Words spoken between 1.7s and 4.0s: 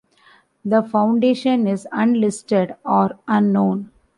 unlisted or unknown.